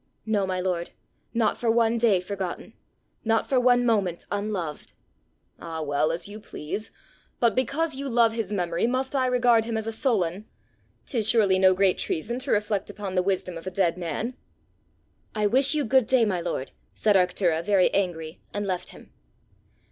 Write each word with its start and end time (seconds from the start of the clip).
"No, 0.25 0.47
my 0.47 0.59
lord; 0.59 0.89
not 1.31 1.59
for 1.59 1.69
one 1.69 1.99
day 1.99 2.19
forgotten! 2.19 2.73
not 3.23 3.45
for 3.45 3.59
one 3.59 3.85
moment 3.85 4.25
unloved!" 4.31 4.93
"Ah, 5.59 5.83
well, 5.83 6.11
as 6.11 6.27
you 6.27 6.39
please! 6.39 6.89
but 7.39 7.53
because 7.53 7.95
you 7.95 8.09
love 8.09 8.33
his 8.33 8.51
memory 8.51 8.87
must 8.87 9.15
I 9.15 9.27
regard 9.27 9.65
him 9.65 9.77
as 9.77 9.85
a 9.85 9.91
Solon? 9.91 10.47
'Tis 11.05 11.29
surely 11.29 11.59
no 11.59 11.75
great 11.75 11.99
treason 11.99 12.39
to 12.39 12.51
reflect 12.51 12.89
upon 12.89 13.13
the 13.13 13.21
wisdom 13.21 13.59
of 13.59 13.67
a 13.67 13.69
dead 13.69 13.95
man!" 13.95 14.33
"I 15.35 15.45
wish 15.45 15.75
you 15.75 15.85
good 15.85 16.07
day, 16.07 16.25
my 16.25 16.41
lord!" 16.41 16.71
said 16.95 17.15
Arctura, 17.15 17.63
very 17.63 17.93
angry, 17.93 18.41
and 18.55 18.65
left 18.65 18.89
him. 18.89 19.13